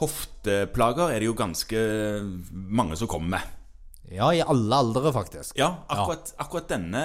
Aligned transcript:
hofteplager 0.00 1.12
er 1.14 1.20
det 1.22 1.28
jo 1.30 1.36
ganske 1.38 1.80
mange 2.52 2.96
som 3.00 3.08
kommer 3.10 3.36
med. 3.38 3.52
Ja, 4.12 4.28
i 4.36 4.42
alle 4.44 4.76
aldre, 4.76 5.10
faktisk. 5.14 5.54
Ja, 5.58 5.70
akkurat, 5.88 6.34
akkurat 6.38 6.68
denne 6.68 7.04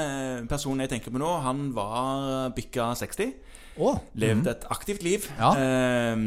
personen 0.52 0.84
jeg 0.84 0.92
tenker 0.92 1.14
på 1.16 1.22
nå, 1.22 1.30
han 1.46 1.70
var 1.74 2.50
bikka 2.58 2.92
60. 3.00 3.32
Oh, 3.80 3.96
Levde 4.20 4.52
et 4.52 4.66
aktivt 4.74 5.06
liv. 5.06 5.24
Ja. 5.40 5.54
Eh, 5.56 6.20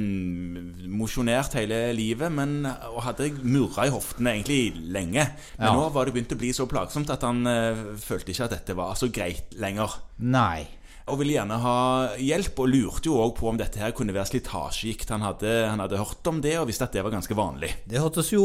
Mosjonert 0.88 1.52
hele 1.59 1.83
livet, 1.93 2.33
men 2.33 2.62
og 2.65 3.02
hadde 3.05 3.29
murra 3.45 3.84
i 3.88 3.92
hoftene 3.92 4.33
egentlig 4.38 4.73
lenge. 4.95 5.27
Men 5.59 5.66
Ja. 5.69 5.74
nå 5.77 5.91
var 5.92 6.06
det 6.06 6.15
begynt 6.15 6.33
å 6.33 6.38
bli 6.41 6.52
så 6.56 6.65
plagsomt 6.66 7.10
at 7.12 7.20
han 7.29 7.47
eh, 7.47 7.83
følte 8.01 8.33
ikke 8.33 8.45
at 8.48 8.55
dette 8.56 8.74
var 8.79 8.95
så 8.97 9.10
greit 9.12 9.52
lenger. 9.60 9.98
Nei. 10.20 10.66
Og 11.11 11.19
ville 11.19 11.34
gjerne 11.34 11.57
ha 11.62 11.77
hjelp, 12.21 12.59
og 12.62 12.69
lurte 12.71 13.09
jo 13.11 13.16
òg 13.25 13.32
på 13.39 13.48
om 13.51 13.57
dette 13.59 13.80
her 13.82 13.91
kunne 13.96 14.15
være 14.15 14.30
slitasjegikt. 14.30 15.11
Han 15.11 15.25
han 15.25 15.80
hadde 15.83 15.98
hørt 15.98 16.27
om 16.30 16.41
det, 16.45 16.59
og 16.61 16.69
visste 16.70 16.84
at 16.87 16.92
det 16.95 17.02
var 17.05 17.11
ganske 17.15 17.34
vanlig. 17.34 17.73
Det 17.88 17.98
hørtes 18.02 18.30
jo 18.33 18.45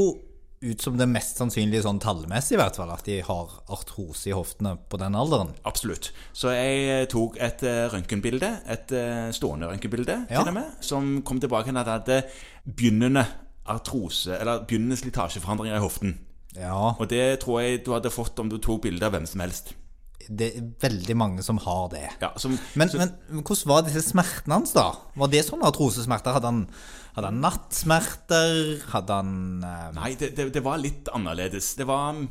ut 0.58 0.82
som 0.82 0.96
det 0.98 1.06
mest 1.06 1.38
sannsynlige 1.38 1.84
sånn 1.86 2.00
tallmessig, 2.02 2.56
i 2.56 2.58
hvert 2.58 2.78
fall, 2.80 2.90
at 2.90 3.06
de 3.06 3.20
har 3.22 3.52
artrose 3.70 4.26
i 4.32 4.34
hoftene 4.34 4.72
på 4.90 4.98
den 4.98 5.14
alderen. 5.14 5.52
Absolutt. 5.70 6.10
Så 6.34 6.50
jeg 6.56 7.10
tok 7.14 7.38
et 7.46 7.62
eh, 7.68 7.84
røntgenbilde, 7.94 8.50
et 8.66 8.94
eh, 8.98 9.28
stående 9.38 9.70
røntgenbilde, 9.70 10.24
Ja. 10.32 10.42
til 10.42 10.50
og 10.50 10.58
med, 10.58 10.72
som 10.82 11.22
kom 11.22 11.40
tilbake 11.44 11.70
til 11.70 11.78
at 11.78 11.86
jeg 11.86 12.00
hadde 12.02 12.74
begynnende 12.74 13.28
artrose, 13.70 14.34
eller 14.40 14.64
begynnende 14.66 14.98
slitasjeforandringer 14.98 15.78
i 15.78 15.84
hoften. 15.84 16.18
Ja, 16.58 16.96
Og 16.98 17.06
det 17.10 17.40
tror 17.44 17.62
jeg 17.62 17.84
du 17.86 17.92
hadde 17.94 18.10
fått 18.10 18.40
om 18.42 18.50
du 18.50 18.58
tok 18.58 18.82
bilde 18.88 19.06
av 19.06 19.14
hvem 19.14 19.28
som 19.30 19.42
helst. 19.46 19.76
Det 20.28 20.48
er 20.58 20.64
veldig 20.82 21.16
mange 21.16 21.44
som 21.46 21.58
har 21.64 21.86
det. 21.94 22.08
Ja, 22.22 22.32
som, 22.42 22.58
Men, 22.76 22.90
så, 22.92 22.98
men 23.00 23.12
hvordan 23.46 23.70
var 23.70 23.82
disse 23.88 24.02
smertene 24.10 24.54
hans, 24.58 24.74
da? 24.76 24.88
Var 25.16 25.28
det 25.32 25.46
sånne 25.48 25.68
artrosesmerter? 25.70 26.34
Hadde 26.36 26.50
han, 26.52 26.62
hadde 27.16 27.28
han 27.32 27.40
nattsmerter? 27.44 28.82
Hadde 28.92 29.14
han 29.22 29.32
eh, 29.64 29.92
Nei, 29.96 30.12
det, 30.20 30.28
det, 30.38 30.44
det 30.58 30.64
var 30.66 30.78
litt 30.82 31.08
annerledes. 31.16 31.68
Det 31.80 31.86
var 31.88 32.04
mm, 32.18 32.26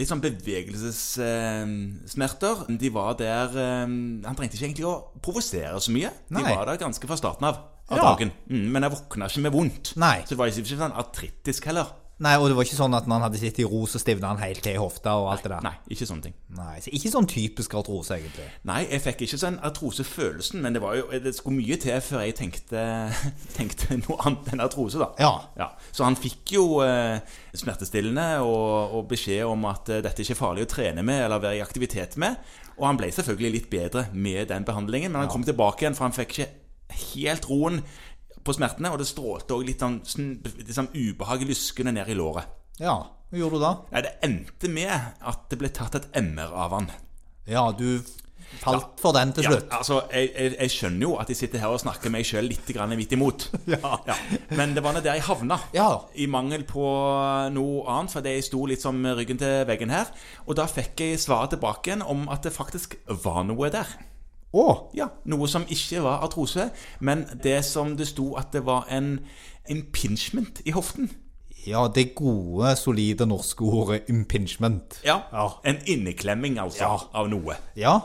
litt 0.00 0.10
sånn 0.10 0.20
bevegelsessmerter. 0.24 2.54
De 2.80 2.88
var 2.94 3.12
der 3.20 3.46
eh, 3.56 3.86
Han 3.86 4.36
trengte 4.36 4.54
ikke 4.58 4.66
egentlig 4.68 4.88
å 4.90 4.96
provosere 5.24 5.78
så 5.82 5.90
mye. 5.94 6.10
De 6.28 6.42
var 6.44 6.64
der 6.68 6.82
ganske 6.84 7.06
fra 7.08 7.16
starten 7.20 7.44
av. 7.48 7.54
av 7.88 7.96
Ja. 7.96 8.02
dagen. 8.12 8.30
Mm, 8.50 8.66
men 8.74 8.82
jeg 8.84 8.92
våkna 8.98 9.24
ikke 9.30 9.44
med 9.46 9.52
vondt. 9.54 9.86
Nei. 9.96 10.18
Så 10.26 10.30
det 10.34 10.40
var 10.42 10.46
ikke 10.52 10.80
sånn 10.84 10.98
artrittisk 11.00 11.62
heller. 11.70 11.86
Nei, 12.18 12.32
og 12.34 12.48
det 12.50 12.56
var 12.58 12.66
ikke 12.66 12.74
sånn 12.74 12.96
at 12.98 13.06
når 13.06 13.14
han 13.14 13.24
hadde 13.28 13.38
sittet 13.38 13.60
i 13.62 13.66
ro, 13.68 13.84
så 13.86 14.00
stivna 14.02 14.32
han 14.32 14.40
helt 14.42 14.58
til 14.64 14.74
i 14.74 14.80
hofta 14.80 15.12
og 15.20 15.28
alt 15.30 15.44
det 15.44 15.52
der? 15.52 15.62
Nei, 15.62 15.74
ikke 15.94 16.08
sånne 16.08 16.24
ting. 16.26 16.34
Nei, 16.56 16.72
så 16.82 16.90
Ikke 16.98 17.12
sånn 17.12 17.28
typisk 17.30 17.76
artrose, 17.78 18.16
egentlig. 18.16 18.46
Nei, 18.66 18.80
jeg 18.88 19.04
fikk 19.04 19.22
ikke 19.28 19.38
sånn 19.38 19.60
artrosefølelsen, 19.68 20.58
men 20.64 20.74
det, 20.74 20.82
var 20.82 20.96
jo, 20.98 21.04
det 21.22 21.34
skulle 21.36 21.60
mye 21.60 21.78
til 21.78 22.00
før 22.02 22.24
jeg 22.26 22.34
tenkte, 22.40 22.82
tenkte 23.58 24.00
noe 24.00 24.18
annet 24.26 24.50
enn 24.50 24.64
artrose, 24.66 24.98
da. 24.98 25.12
Ja. 25.22 25.30
Ja, 25.60 25.70
Så 25.94 26.08
han 26.08 26.18
fikk 26.18 26.56
jo 26.56 26.66
eh, 26.82 27.22
smertestillende 27.54 28.26
og, 28.42 28.98
og 28.98 29.06
beskjed 29.14 29.46
om 29.46 29.68
at 29.70 29.86
eh, 29.94 30.02
dette 30.02 30.26
ikke 30.26 30.34
er 30.34 30.42
farlig 30.42 30.66
å 30.66 30.72
trene 30.74 31.06
med 31.06 31.22
eller 31.28 31.44
være 31.44 31.60
i 31.60 31.64
aktivitet 31.64 32.18
med. 32.18 32.42
Og 32.80 32.88
han 32.88 32.98
ble 32.98 33.12
selvfølgelig 33.14 33.54
litt 33.54 33.70
bedre 33.70 34.08
med 34.10 34.50
den 34.50 34.66
behandlingen, 34.66 35.14
men 35.14 35.22
han 35.22 35.30
kom 35.30 35.46
tilbake 35.46 35.86
igjen, 35.86 35.94
for 35.98 36.08
han 36.08 36.18
fikk 36.18 36.34
ikke 36.34 36.50
helt 37.14 37.46
roen 37.46 37.82
på 38.48 38.56
smertene, 38.56 38.90
og 38.94 38.98
det 39.02 39.08
strålte 39.10 39.54
òg 39.56 39.66
litt 39.68 39.84
sånn, 39.84 40.00
sånn, 40.08 40.30
litt 40.58 40.74
sånn 40.76 40.88
ubehag 40.96 41.44
lyskende 41.48 41.92
ned 41.98 42.08
i 42.10 42.16
låret. 42.18 42.48
Ja, 42.80 42.96
hva 43.28 43.38
gjorde 43.42 43.58
du 43.60 43.64
da? 43.66 43.74
Ja, 43.92 44.00
Det 44.08 44.14
endte 44.24 44.70
med 44.72 44.94
at 45.28 45.44
det 45.52 45.58
ble 45.60 45.68
tatt 45.74 45.98
et 46.00 46.08
MR 46.22 46.54
av 46.56 46.72
han. 46.78 46.88
Ja, 47.48 47.66
du 47.76 48.00
falt 48.62 48.96
for 49.02 49.12
den 49.12 49.34
til 49.36 49.44
Ja, 49.44 49.50
slutt. 49.52 49.66
altså, 49.76 49.96
jeg, 50.08 50.30
jeg, 50.32 50.54
jeg 50.56 50.72
skjønner 50.72 51.04
jo 51.04 51.10
at 51.20 51.28
jeg 51.28 51.36
sitter 51.36 51.60
her 51.60 51.74
og 51.74 51.82
snakker 51.82 52.08
meg 52.12 52.24
sjøl 52.24 52.46
litt 52.48 52.70
grann 52.72 52.94
midt 52.96 53.12
imot. 53.12 53.44
Ja. 53.68 53.98
Men 54.56 54.72
det 54.76 54.80
var 54.84 54.96
nå 54.96 55.02
der 55.04 55.18
jeg 55.18 55.26
havna. 55.28 55.58
Ja. 55.76 55.88
I 56.16 56.24
mangel 56.32 56.64
på 56.68 56.86
noe 57.52 57.84
annet, 57.92 58.14
fordi 58.14 58.32
jeg 58.38 58.46
sto 58.48 58.62
litt 58.70 58.80
som 58.84 59.02
ryggen 59.04 59.40
til 59.40 59.66
veggen 59.68 59.92
her. 59.92 60.08
Og 60.46 60.56
da 60.56 60.64
fikk 60.70 61.04
jeg 61.04 61.20
svaret 61.20 61.52
tilbake 61.56 61.90
igjen 61.92 62.06
om 62.08 62.24
at 62.32 62.48
det 62.48 62.54
faktisk 62.56 62.96
var 63.26 63.44
noe 63.48 63.68
der. 63.74 63.90
Å! 64.54 64.90
Ja, 64.96 65.08
Noe 65.28 65.48
som 65.48 65.64
ikke 65.68 66.00
var 66.02 66.22
artrose, 66.24 66.70
men 67.04 67.26
det 67.44 67.64
som 67.68 67.96
det 67.96 68.06
sto 68.08 68.30
at 68.40 68.52
det 68.52 68.62
var 68.64 68.86
en 68.88 69.18
impingement 69.68 70.62
i 70.64 70.72
hoften. 70.72 71.10
Ja, 71.66 71.82
det 71.92 72.14
gode, 72.16 72.70
solide 72.80 73.26
norske 73.28 73.60
ordet 73.66 74.06
impingement. 74.08 75.00
Ja, 75.04 75.22
Ja. 75.32 75.48
En 75.64 75.76
inneklemming, 75.86 76.56
altså, 76.58 76.80
Ja. 76.84 76.98
av 77.14 77.28
noe. 77.28 77.56
Ja. 77.76 78.00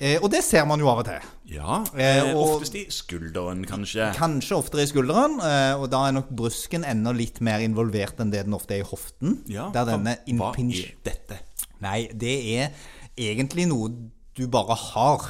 Eh, 0.00 0.18
og 0.22 0.30
det 0.30 0.44
ser 0.44 0.64
man 0.64 0.78
jo 0.80 0.88
av 0.88 0.98
og 0.98 1.04
til. 1.04 1.20
Ja, 1.46 1.84
Eh, 1.96 2.18
eh, 2.28 2.34
og- 2.36 2.60
Oftest 2.60 2.74
i 2.74 2.86
skulderen, 2.88 3.64
kanskje. 3.66 4.14
Kanskje 4.14 4.56
oftere 4.56 4.82
i 4.82 4.86
skulderen, 4.86 5.40
eh, 5.40 5.74
og 5.80 5.90
da 5.90 6.06
er 6.08 6.12
nok 6.12 6.28
brusken 6.30 6.84
enda 6.84 7.12
litt 7.12 7.40
mer 7.40 7.58
involvert 7.60 8.16
enn 8.20 8.30
det 8.30 8.44
den 8.44 8.54
ofte 8.54 8.72
er 8.74 8.80
i 8.80 8.82
hoften. 8.84 9.42
Ja, 9.48 9.70
der 9.70 9.84
denne 9.84 10.16
hva- 10.26 10.54
Hva 10.54 10.72
er 10.74 10.94
dette? 11.04 11.38
Nei, 11.80 12.08
det 12.16 12.58
er 12.58 12.70
egentlig 13.16 13.66
noe 13.68 13.88
du 14.36 14.46
bare 14.46 14.74
har. 14.76 15.20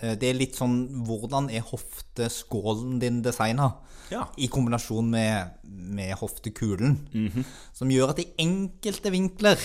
Eh, 0.00 0.14
Det 0.18 0.28
er 0.30 0.34
litt 0.38 0.54
sånn 0.58 1.04
Hvordan 1.06 1.50
er 1.50 1.62
hofteskålen 1.66 2.98
din 3.02 3.22
designa? 3.22 3.72
Ja. 4.10 4.24
I 4.38 4.48
kombinasjon 4.48 5.10
med, 5.10 5.50
med 5.68 6.14
hoftekulen. 6.16 6.94
Som 7.76 7.90
gjør 7.92 8.14
at 8.14 8.22
i 8.22 8.30
enkelte 8.40 9.10
vinkler 9.12 9.58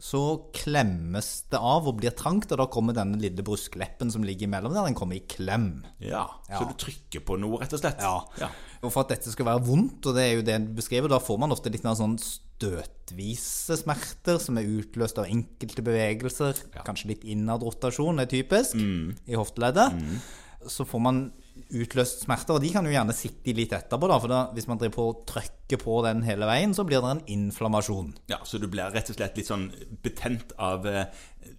så 0.00 0.20
klemmes 0.56 1.26
det 1.52 1.58
av 1.60 1.84
og 1.90 1.98
blir 2.00 2.14
trangt, 2.16 2.48
og 2.54 2.56
da 2.62 2.64
kommer 2.72 2.94
denne 2.96 3.18
lille 3.20 3.44
bruskleppen 3.44 4.08
som 4.10 4.24
ligger 4.24 4.46
imellom 4.48 4.72
der, 4.72 4.86
den 4.88 4.96
kommer 4.96 5.18
i 5.18 5.24
klem. 5.28 5.82
Ja, 6.00 6.22
Så 6.48 6.62
Ja. 6.62 6.64
du 6.64 6.72
trykker 6.80 7.20
på 7.20 7.36
noe, 7.38 7.58
rett 7.60 7.74
og 7.76 7.82
slett? 7.82 8.00
Ja. 8.00 8.14
ja. 8.40 8.48
Og 8.82 8.92
for 8.94 9.02
at 9.04 9.12
dette 9.12 9.28
skal 9.30 9.44
være 9.50 9.60
vondt, 9.66 10.06
og 10.08 10.16
det 10.16 10.24
er 10.24 10.32
jo 10.38 10.42
det 10.46 10.56
du 10.70 10.72
beskriver, 10.80 11.12
da 11.12 11.18
får 11.20 11.38
man 11.38 11.52
ofte 11.52 11.68
litt 11.70 11.84
mer 11.84 11.98
sånn 12.00 12.16
støtvise 12.18 13.76
smerter 13.80 14.40
som 14.40 14.58
er 14.60 14.68
utløst 14.68 15.18
av 15.20 15.28
enkelte 15.28 15.84
bevegelser. 15.84 16.58
Kanskje 16.86 17.12
litt 17.12 17.24
innadrotasjon 17.28 18.20
er 18.22 18.30
typisk 18.30 18.76
i 18.80 19.36
hofteleddet. 19.36 20.00
Så 20.68 20.84
får 20.88 21.00
man 21.00 21.20
utløst 21.70 22.24
smerter, 22.24 22.56
og 22.56 22.62
de 22.64 22.70
kan 22.74 22.86
jo 22.86 22.92
gjerne 22.94 23.14
sitte 23.16 23.54
litt 23.56 23.72
etterpå, 23.76 24.08
da. 24.10 24.18
For 24.22 24.32
da, 24.32 24.40
hvis 24.56 24.66
man 24.70 24.80
driver 24.80 24.96
på 24.96 25.06
og 25.12 25.22
trykker 25.30 25.80
på 25.82 26.00
den 26.06 26.22
hele 26.26 26.48
veien, 26.50 26.74
så 26.74 26.84
blir 26.88 27.02
det 27.04 27.12
en 27.14 27.22
inflammasjon. 27.36 28.12
Ja, 28.32 28.40
Så 28.44 28.58
du 28.62 28.66
blir 28.70 28.90
rett 28.94 29.10
og 29.12 29.16
slett 29.18 29.36
litt 29.38 29.48
sånn 29.50 29.68
betent 30.02 30.52
av 30.58 30.86
eh, 30.88 31.06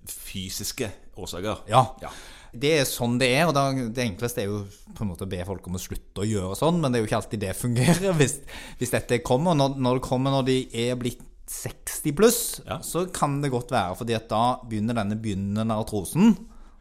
fysiske 0.08 0.90
årsaker? 1.16 1.64
Ja. 1.72 1.86
ja. 2.02 2.12
Det 2.52 2.74
er 2.82 2.86
sånn 2.90 3.16
det 3.22 3.30
er, 3.32 3.46
og 3.48 3.56
da, 3.56 3.70
det 3.72 4.04
enkleste 4.04 4.44
er 4.44 4.50
jo 4.52 4.62
på 4.98 5.06
en 5.06 5.12
måte 5.14 5.24
å 5.24 5.32
be 5.32 5.40
folk 5.48 5.68
om 5.72 5.78
å 5.78 5.82
slutte 5.82 6.24
å 6.24 6.28
gjøre 6.28 6.58
sånn, 6.60 6.82
men 6.84 6.92
det 6.92 7.00
er 7.00 7.06
jo 7.06 7.10
ikke 7.10 7.20
alltid 7.22 7.44
det 7.46 7.54
fungerer 7.60 8.16
hvis, 8.20 8.40
hvis 8.82 8.92
dette 8.96 9.22
kommer. 9.24 9.56
Når, 9.58 9.78
når 9.80 10.00
det 10.02 10.08
kommer 10.10 10.36
når 10.36 10.48
de 10.50 10.58
er 10.88 10.98
blitt 11.00 11.24
60 11.52 12.14
pluss, 12.16 12.42
Ja. 12.68 12.78
så 12.86 13.06
kan 13.12 13.40
det 13.44 13.50
godt 13.52 13.72
være, 13.74 13.96
fordi 14.00 14.16
at 14.16 14.30
da 14.32 14.44
begynner 14.68 14.96
denne 14.96 15.18
begynnende 15.20 15.76
artrosen 15.76 16.36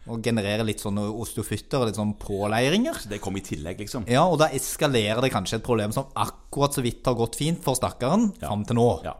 å 0.08 0.16
generere 0.24 0.64
litt 0.64 0.80
sånne 0.80 1.02
osteofytter 1.12 1.82
og 1.82 1.86
litt 1.90 1.98
sånn 1.98 2.14
påleiringer. 2.18 2.94
Så 3.02 3.08
det 3.10 3.20
kom 3.20 3.36
i 3.36 3.42
tillegg, 3.44 3.78
liksom? 3.84 4.06
Ja, 4.08 4.24
og 4.26 4.38
da 4.40 4.48
eskalerer 4.56 5.20
det 5.20 5.30
kanskje 5.34 5.58
et 5.60 5.66
problem 5.66 5.92
som 5.92 6.06
akkurat 6.16 6.72
så 6.74 6.82
vidt 6.82 7.04
har 7.06 7.14
gått 7.18 7.36
fint 7.36 7.60
for 7.62 7.74
stakkaren 7.76 8.30
fram 8.40 8.64
til 8.64 8.76
nå. 8.80 8.88
Ja. 9.04 9.14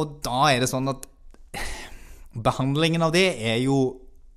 Og 0.00 0.20
da 0.24 0.46
er 0.54 0.60
det 0.64 0.70
sånn 0.70 0.88
at 0.90 1.04
behandlingen 2.32 3.02
av 3.04 3.12
det 3.14 3.26
er 3.42 3.58
jo 3.64 3.76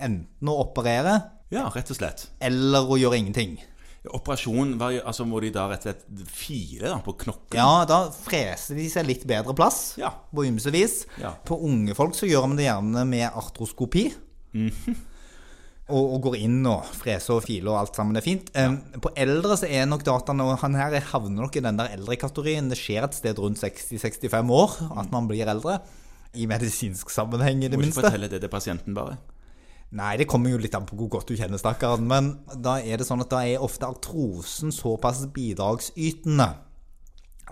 enten 0.01 0.49
å 0.49 0.57
operere 0.65 1.19
Ja, 1.53 1.67
rett 1.69 1.91
og 1.93 1.97
slett. 1.99 2.27
eller 2.41 2.87
å 2.89 2.97
gjøre 2.99 3.19
ingenting. 3.21 3.59
Operasjon, 4.11 4.73
var 4.81 4.91
altså 5.05 5.23
må 5.25 5.39
de 5.39 5.49
da 5.55 5.67
rett 5.71 5.85
og 5.85 5.93
slett 5.93 6.27
file 6.27 6.89
da, 6.89 6.97
på 7.05 7.13
knokken? 7.21 7.55
Ja, 7.55 7.85
da 7.87 8.09
freser 8.11 8.75
de 8.75 8.89
seg 8.91 9.05
litt 9.07 9.23
bedre 9.29 9.53
plass 9.55 9.93
Ja. 9.97 10.09
på 10.33 10.43
ymse 10.49 10.73
vis. 10.75 11.05
Ja. 11.21 11.31
På 11.45 11.55
unge 11.63 11.95
folk 11.95 12.11
så 12.17 12.27
gjør 12.27 12.47
man 12.49 12.57
det 12.59 12.65
gjerne 12.67 13.05
med 13.07 13.29
artroskopi. 13.31 14.09
Mhm. 14.53 14.97
Og, 15.89 16.13
og 16.15 16.21
går 16.29 16.37
inn 16.39 16.61
og 16.69 16.87
freser 16.95 17.35
og 17.35 17.43
filer 17.43 17.73
og 17.73 17.81
alt 17.81 17.97
sammen 17.99 18.15
er 18.15 18.23
fint. 18.23 18.47
Um, 18.55 18.77
på 19.03 19.11
eldre 19.19 19.57
så 19.59 19.67
er 19.67 19.89
nok 19.89 20.05
dataene 20.07 20.45
Og 20.47 20.61
han 20.61 20.77
her 20.79 20.95
havner 21.11 21.43
nok 21.43 21.57
i 21.59 21.63
den 21.65 21.79
der 21.79 21.91
eldrekategorien. 21.97 22.69
Det 22.71 22.79
skjer 22.79 23.03
et 23.07 23.17
sted 23.17 23.41
rundt 23.41 23.59
60-65 23.59 24.53
år 24.55 24.77
at 25.03 25.11
man 25.11 25.27
blir 25.27 25.49
eldre. 25.51 25.81
I 26.33 26.47
medisinsk 26.49 27.11
sammenheng, 27.13 27.61
i 27.61 27.67
det 27.69 27.77
Må 27.77 27.83
ikke 27.83 27.91
minste. 27.91 28.01
fortelle 28.01 28.29
det 28.31 28.39
til 28.41 28.49
pasienten, 28.49 28.95
bare. 28.97 29.19
Nei, 29.93 30.15
det 30.17 30.25
kommer 30.25 30.49
jo 30.49 30.57
litt 30.57 30.73
an 30.73 30.87
på 30.89 30.95
hvor 30.97 31.11
godt 31.19 31.29
du 31.29 31.35
kjenner 31.37 31.61
stakkaren. 31.61 32.07
Men 32.09 32.31
da 32.63 32.79
er 32.81 32.97
det 32.97 33.05
sånn 33.05 33.21
at 33.21 33.29
da 33.29 33.43
er 33.45 33.61
ofte 33.61 33.85
artrosen 33.85 34.73
såpass 34.73 35.27
bidragsytende 35.35 36.47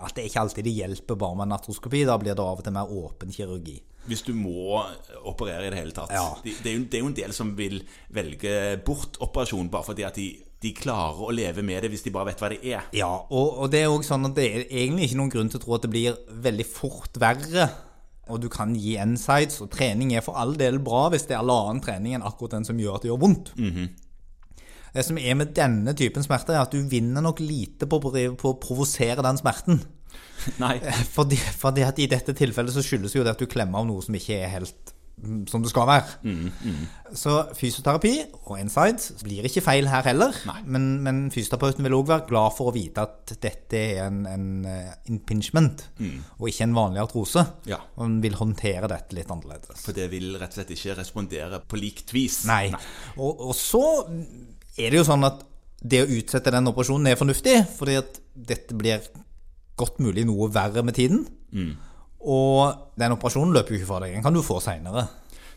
at 0.02 0.16
det 0.16 0.24
er 0.24 0.30
ikke 0.30 0.42
alltid 0.42 0.66
det 0.66 0.74
hjelper 0.74 1.18
bare 1.20 1.36
med 1.38 1.46
en 1.46 1.56
artroskopi. 1.58 2.02
Da 2.08 2.16
blir 2.18 2.34
det 2.34 2.42
av 2.42 2.58
og 2.58 2.66
til 2.66 2.74
mer 2.74 2.90
åpen 2.90 3.30
kirurgi. 3.34 3.76
Hvis 4.08 4.24
du 4.26 4.32
må 4.34 4.80
operere 5.28 5.68
i 5.68 5.70
det 5.70 5.78
hele 5.78 5.94
tatt. 5.94 6.10
Ja. 6.10 6.32
Det, 6.42 6.56
det, 6.64 6.72
er 6.72 6.78
jo, 6.78 6.86
det 6.90 6.98
er 6.98 7.04
jo 7.04 7.10
en 7.12 7.18
del 7.20 7.34
som 7.36 7.52
vil 7.58 7.76
velge 8.10 8.54
bort 8.86 9.20
operasjon 9.22 9.70
bare 9.70 9.86
fordi 9.92 10.06
at 10.08 10.18
de, 10.18 10.26
de 10.62 10.72
klarer 10.74 11.22
å 11.22 11.34
leve 11.34 11.62
med 11.66 11.84
det 11.84 11.92
hvis 11.92 12.04
de 12.06 12.12
bare 12.14 12.32
vet 12.32 12.42
hva 12.42 12.50
det 12.50 12.60
er. 12.66 12.90
Ja, 12.98 13.12
og, 13.22 13.62
og 13.62 13.70
det 13.70 13.84
er 13.84 13.88
jo 13.90 14.02
sånn 14.06 14.26
at 14.30 14.36
det 14.38 14.48
er 14.48 14.66
egentlig 14.66 15.10
ikke 15.10 15.20
noen 15.22 15.32
grunn 15.36 15.52
til 15.52 15.60
å 15.60 15.64
tro 15.64 15.78
at 15.78 15.86
det 15.86 15.92
blir 15.94 16.18
veldig 16.48 16.66
fort 16.66 17.22
verre. 17.22 17.70
Og 18.30 18.38
du 18.42 18.46
kan 18.50 18.74
gi 18.78 18.94
insights, 19.02 19.58
og 19.64 19.72
trening 19.74 20.12
er 20.14 20.22
for 20.24 20.38
all 20.38 20.54
del 20.58 20.78
bra 20.82 21.08
hvis 21.12 21.26
det 21.26 21.34
er 21.34 21.42
all 21.42 21.50
annen 21.54 21.82
trening 21.82 22.14
enn 22.16 22.26
akkurat 22.26 22.54
den 22.56 22.66
som 22.66 22.78
gjør 22.78 22.98
at 22.98 23.04
det 23.04 23.10
gjør 23.10 23.22
vondt. 23.24 23.50
Det 24.92 25.02
som 25.06 25.18
er 25.18 25.34
med 25.40 25.54
denne 25.56 25.94
typen 25.96 26.24
smerter, 26.24 26.54
er 26.54 26.66
at 26.66 26.74
du 26.74 26.82
vinner 26.88 27.24
nok 27.24 27.40
lite 27.40 27.88
på, 27.88 27.98
på 28.02 28.50
å 28.50 28.58
provosere 28.60 29.24
den 29.24 29.40
smerten. 29.40 29.80
Nei. 30.62 30.76
Fordi, 31.12 31.36
fordi 31.38 31.84
at 31.86 32.00
i 32.02 32.08
dette 32.10 32.34
tilfellet 32.34 32.74
så 32.74 32.82
skyldes 32.84 33.14
jo 33.14 33.22
det 33.24 33.36
at 33.36 33.42
du 33.42 33.46
klemmer 33.50 33.82
av 33.82 33.86
noe 33.88 34.02
som 34.02 34.16
ikke 34.18 34.40
er 34.42 34.50
helt 34.56 34.90
mm, 35.22 35.44
som 35.50 35.62
det 35.62 35.70
skal 35.70 35.86
være. 35.86 36.16
Mm, 36.26 36.80
Så 37.14 37.34
fysioterapi 37.54 38.12
og 38.48 38.56
inside 38.58 39.20
blir 39.22 39.46
ikke 39.46 39.62
feil 39.62 39.86
her 39.92 40.02
heller. 40.08 40.34
Men, 40.66 40.88
men 41.04 41.20
fysioterapeuten 41.34 41.86
vil 41.86 41.94
òg 42.00 42.10
være 42.10 42.26
glad 42.32 42.56
for 42.56 42.72
å 42.72 42.74
vite 42.74 43.04
at 43.06 43.34
dette 43.44 43.78
er 43.78 44.02
en, 44.08 44.24
en 44.26 44.48
impingement, 45.12 45.86
impingement, 46.00 46.34
og 46.40 46.50
ikke 46.50 46.66
en 46.66 46.76
vanlig 46.80 47.04
artrose. 47.04 47.46
Mm. 47.46 47.70
Ja. 47.76 47.78
Og 47.94 48.04
han 48.08 48.18
vil 48.26 48.40
håndtere 48.40 48.90
dette 48.90 49.18
litt 49.20 49.30
annerledes. 49.30 49.86
For 49.86 49.94
det 49.96 50.10
vil 50.10 50.34
rett 50.42 50.56
og 50.56 50.58
slett 50.58 50.74
ikke 50.74 50.98
respondere 50.98 51.62
på 51.62 51.78
likt 51.78 52.10
vis. 52.16 52.42
Nei. 52.50 52.66
Og, 53.14 53.46
og 53.52 53.54
så 53.58 53.84
er 54.74 54.90
det 54.90 55.02
jo 55.04 55.06
sånn 55.06 55.28
at 55.28 55.46
det 55.82 56.04
å 56.04 56.10
utsette 56.14 56.50
den 56.54 56.70
operasjonen 56.70 57.10
er 57.10 57.18
fornuftig, 57.18 57.56
fordi 57.78 57.96
at 57.98 58.18
dette 58.32 58.74
blir 58.78 59.02
godt 59.80 60.00
mulig 60.04 60.26
noe 60.28 60.50
verre 60.52 60.84
med 60.86 60.96
tiden. 60.98 61.24
Og 62.22 62.94
den 62.98 63.16
operasjonen 63.16 63.54
løper 63.56 63.74
jo 63.74 63.80
ikke 63.80 63.90
fra 63.90 64.02
deg. 64.04 64.14
Den 64.18 64.24
kan 64.24 64.36
du 64.36 64.44
få 64.46 64.60
seinere. 64.62 65.08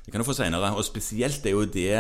Det 0.05 0.13
kan 0.13 0.21
du 0.21 0.27
få 0.27 0.35
senere, 0.37 0.69
og 0.77 0.85
spesielt 0.85 1.45
er 1.49 1.55
jo 1.55 1.63
det 1.65 1.95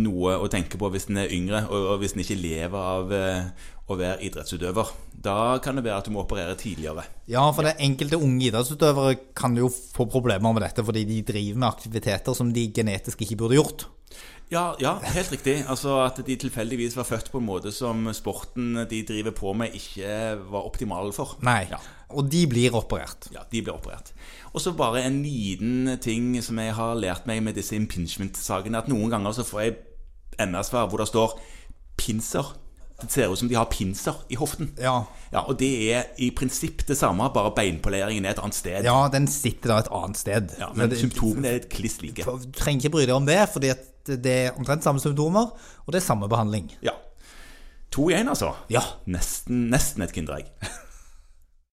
noe 0.00 0.38
å 0.40 0.46
tenke 0.48 0.78
på 0.80 0.88
hvis 0.88 1.10
en 1.10 1.18
er 1.20 1.34
yngre, 1.36 1.66
og 1.68 1.90
og 1.92 1.98
hvis 2.00 2.14
en 2.16 2.22
ikke 2.24 2.38
lever 2.40 2.86
av 2.94 3.12
eh, 3.12 3.50
å 3.92 3.96
være 4.00 4.24
idrettsutøver. 4.24 4.92
Da 5.26 5.58
kan 5.60 5.76
det 5.76 5.84
være 5.84 5.98
at 6.00 6.08
du 6.08 6.14
må 6.14 6.22
operere 6.22 6.56
tidligere. 6.56 7.04
Ja, 7.28 7.44
for 7.52 7.68
det 7.68 7.74
enkelte 7.84 8.16
unge 8.16 8.46
idrettsutøvere 8.48 9.18
kan 9.36 9.52
jo 9.60 9.68
få 9.68 10.08
problemer 10.08 10.56
med 10.56 10.64
dette 10.64 10.84
fordi 10.86 11.04
de 11.10 11.20
driver 11.28 11.60
med 11.60 11.68
aktiviteter 11.68 12.38
som 12.38 12.54
de 12.56 12.64
genetisk 12.72 13.20
ikke 13.26 13.36
burde 13.44 13.60
gjort. 13.60 13.84
Ja, 14.52 14.74
ja, 14.82 14.98
helt 15.14 15.32
riktig. 15.32 15.62
Altså 15.70 15.94
At 16.04 16.18
de 16.26 16.36
tilfeldigvis 16.36 16.96
var 16.96 17.06
født 17.08 17.30
på 17.32 17.40
en 17.40 17.46
måte 17.46 17.72
som 17.72 18.04
sporten 18.12 18.82
de 18.90 19.00
driver 19.08 19.32
på 19.36 19.54
med, 19.56 19.72
ikke 19.78 20.36
var 20.52 20.66
optimal 20.68 21.12
for. 21.16 21.38
Nei. 21.40 21.62
Ja, 21.70 21.80
Og 22.12 22.28
de 22.32 22.46
blir 22.46 22.74
operert. 22.76 23.30
ja 23.32 23.46
de 23.52 23.62
blir 23.62 23.72
operert. 23.72 24.12
Og 24.52 24.60
så 24.60 24.74
bare 24.76 25.06
en 25.06 25.22
liten 25.24 25.98
ting 26.00 26.36
som 26.44 26.58
jeg 26.58 26.74
har 26.76 26.94
lært 26.94 27.26
meg 27.26 27.42
med 27.42 27.56
disse 27.56 27.76
impingement-sakene, 27.76 28.78
at 28.84 28.88
noen 28.92 29.08
ganger 29.10 29.32
så 29.32 29.46
får 29.48 29.60
jeg 29.64 29.76
MR-svar 30.38 30.88
hvor 30.88 30.98
det 30.98 31.08
står 31.08 31.40
'pinser'. 31.96 32.52
Det 33.02 33.10
ser 33.12 33.32
ut 33.32 33.38
som 33.38 33.48
de 33.48 33.54
har 33.58 33.66
pinser 33.66 34.14
i 34.30 34.36
hoften. 34.40 34.72
Ja. 34.78 35.02
Ja, 35.32 35.40
Og 35.48 35.56
det 35.58 35.68
er 35.94 36.04
i 36.18 36.30
prinsipp 36.30 36.84
det 36.86 36.96
samme, 36.98 37.30
bare 37.34 37.52
beinpoleringen 37.56 38.24
er 38.26 38.30
et 38.30 38.38
annet 38.42 38.54
sted. 38.54 38.84
ja, 38.84 39.08
den 39.12 39.26
sitter 39.26 39.68
da 39.68 39.78
et 39.78 39.88
annet 39.92 40.16
sted. 40.20 40.52
Ja, 40.58 40.68
men 40.74 40.90
det- 40.90 40.98
symptomene 41.00 41.46
er 41.56 41.58
kliss 41.68 42.00
like. 42.02 42.22
Du 42.24 42.50
trenger 42.52 42.82
ikke 42.84 42.90
bry 42.92 43.06
deg 43.06 43.14
om 43.16 43.26
det, 43.26 43.38
fordi 43.52 43.72
det 44.06 44.26
er 44.26 44.52
omtrent 44.58 44.82
samme 44.84 45.00
symptomer, 45.00 45.50
og 45.86 45.92
det 45.92 46.02
er 46.02 46.06
samme 46.06 46.28
behandling. 46.28 46.70
Ja. 46.82 46.92
To 47.92 48.08
i 48.10 48.14
én, 48.14 48.28
altså. 48.28 48.54
Ja. 48.70 48.80
Nesten, 49.06 49.68
nesten 49.70 50.02
et 50.02 50.12
kinderegg. 50.12 50.46